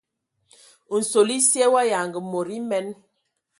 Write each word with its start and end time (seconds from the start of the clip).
Nsol 0.97 1.29
esye 1.37 1.65
wa 1.73 1.81
yanga 1.91 2.19
mod 2.31 2.47
emen. 2.57 2.87